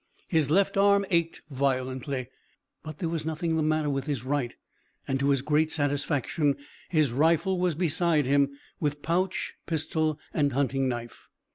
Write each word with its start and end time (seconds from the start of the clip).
His 0.27 0.49
left 0.49 0.77
arm 0.77 1.05
ached 1.11 1.43
violently, 1.51 2.29
but 2.81 2.97
there 2.97 3.07
was 3.07 3.23
nothing 3.23 3.55
the 3.55 3.61
matter 3.61 3.87
with 3.87 4.07
his 4.07 4.23
right, 4.25 4.55
and 5.07 5.19
to 5.19 5.29
his 5.29 5.43
great 5.43 5.71
satisfaction 5.71 6.55
his 6.89 7.11
rifle 7.11 7.59
was 7.59 7.75
beside 7.75 8.25
him, 8.25 8.49
with 8.79 9.03
pouch, 9.03 9.53
pistol, 9.67 10.19
and 10.33 10.53
hunting 10.53 10.87
knife. 10.89 11.27